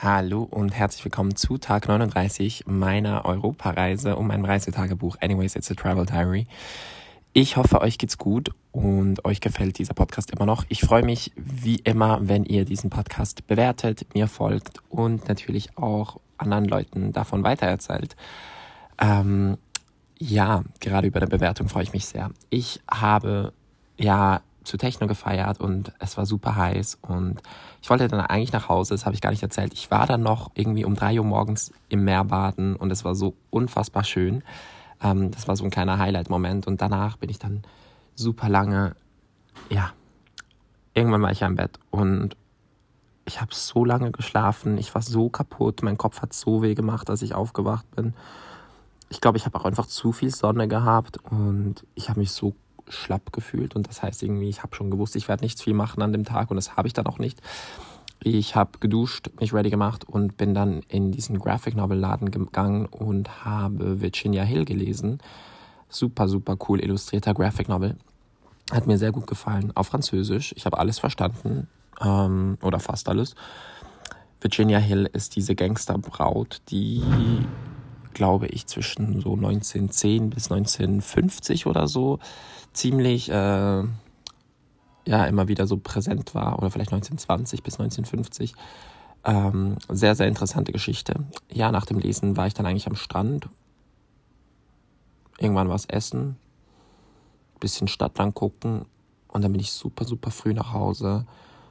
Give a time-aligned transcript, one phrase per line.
[0.00, 5.74] Hallo und herzlich willkommen zu Tag 39 meiner Europareise und meinem Reisetagebuch Anyways, it's a
[5.74, 6.46] Travel Diary.
[7.32, 10.64] Ich hoffe, euch geht's gut und euch gefällt dieser Podcast immer noch.
[10.68, 16.20] Ich freue mich wie immer, wenn ihr diesen Podcast bewertet, mir folgt und natürlich auch
[16.36, 18.14] anderen Leuten davon weitererzählt.
[19.00, 19.58] Ähm,
[20.16, 22.30] ja, gerade über eine Bewertung freue ich mich sehr.
[22.50, 23.52] Ich habe
[23.96, 27.40] ja zu Techno gefeiert und es war super heiß und
[27.82, 29.72] ich wollte dann eigentlich nach Hause, das habe ich gar nicht erzählt.
[29.72, 33.14] Ich war dann noch irgendwie um drei Uhr morgens im Meer baden und es war
[33.14, 34.42] so unfassbar schön.
[35.02, 37.62] Ähm, das war so ein kleiner Highlight-Moment und danach bin ich dann
[38.14, 38.94] super lange,
[39.70, 39.92] ja,
[40.94, 42.36] irgendwann war ich ja im Bett und
[43.24, 47.10] ich habe so lange geschlafen, ich war so kaputt, mein Kopf hat so weh gemacht,
[47.10, 48.14] als ich aufgewacht bin.
[49.10, 52.54] Ich glaube, ich habe auch einfach zu viel Sonne gehabt und ich habe mich so
[52.90, 56.02] schlapp gefühlt und das heißt irgendwie, ich habe schon gewusst, ich werde nichts viel machen
[56.02, 57.40] an dem Tag und das habe ich dann auch nicht.
[58.22, 62.86] Ich habe geduscht, mich ready gemacht und bin dann in diesen Graphic Novel Laden gegangen
[62.86, 65.20] und habe Virginia Hill gelesen.
[65.88, 67.96] Super, super cool illustrierter Graphic Novel.
[68.72, 69.72] Hat mir sehr gut gefallen.
[69.74, 70.52] Auf Französisch.
[70.56, 71.68] Ich habe alles verstanden.
[72.00, 73.34] Ähm, oder fast alles.
[74.40, 77.02] Virginia Hill ist diese Gangsterbraut, die
[78.18, 82.18] glaube ich, zwischen so 1910 bis 1950 oder so
[82.72, 83.84] ziemlich, äh,
[85.06, 86.58] ja, immer wieder so präsent war.
[86.58, 88.54] Oder vielleicht 1920 bis 1950.
[89.24, 91.14] Ähm, sehr, sehr interessante Geschichte.
[91.52, 93.48] Ja, nach dem Lesen war ich dann eigentlich am Strand.
[95.38, 96.34] Irgendwann was essen,
[97.60, 98.84] bisschen Stadt lang gucken
[99.28, 101.24] und dann bin ich super, super früh nach Hause.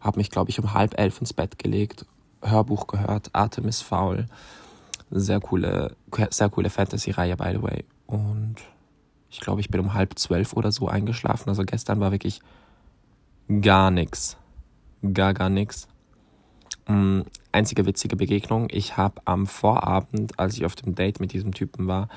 [0.00, 2.06] Habe mich, glaube ich, um halb elf ins Bett gelegt,
[2.40, 4.26] Hörbuch gehört, Atem ist faul.
[5.10, 5.96] Sehr coole,
[6.30, 7.84] sehr coole Fantasy-Reihe, by the way.
[8.06, 8.56] Und
[9.30, 11.48] ich glaube, ich bin um halb zwölf oder so eingeschlafen.
[11.48, 12.40] Also gestern war wirklich
[13.60, 14.36] gar nichts.
[15.02, 15.88] Gar, gar nichts.
[16.86, 17.22] Mm,
[17.52, 18.68] einzige witzige Begegnung.
[18.70, 22.08] Ich habe am Vorabend, als ich auf dem Date mit diesem Typen war,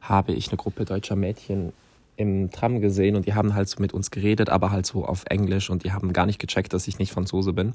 [0.00, 1.72] habe ich eine Gruppe deutscher Mädchen
[2.16, 5.24] im Tram gesehen und die haben halt so mit uns geredet, aber halt so auf
[5.26, 7.72] Englisch und die haben gar nicht gecheckt, dass ich nicht Franzose bin.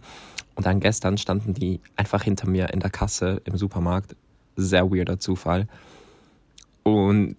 [0.54, 4.16] Und dann gestern standen die einfach hinter mir in der Kasse im Supermarkt
[4.56, 5.68] sehr weirder Zufall.
[6.84, 7.38] Und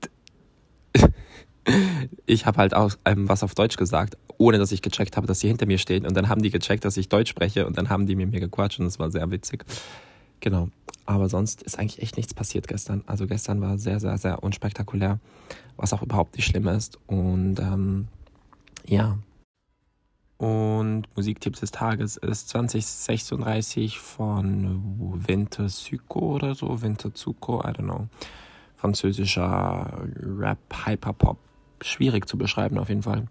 [2.27, 5.41] ich habe halt auch ähm, was auf Deutsch gesagt, ohne dass ich gecheckt habe, dass
[5.41, 6.06] sie hinter mir stehen.
[6.06, 8.41] Und dann haben die gecheckt, dass ich Deutsch spreche und dann haben die mit mir
[8.41, 9.65] gequatscht und es war sehr witzig.
[10.41, 10.69] Genau.
[11.06, 13.03] Aber sonst ist eigentlich echt nichts passiert gestern.
[13.06, 15.21] Also gestern war sehr, sehr, sehr unspektakulär,
[15.77, 16.98] was auch überhaupt nicht schlimm ist.
[17.06, 18.09] Und ähm,
[18.84, 19.16] ja,
[20.39, 26.83] und Musiktipps des Tages ist 2036 von Winter Zuko oder so.
[26.83, 28.09] Winter Zuko, I don't know.
[28.77, 30.07] Französischer
[30.39, 31.39] Rap, Hyperpop.
[31.81, 33.29] Schwierig zu beschreiben auf jeden Fall.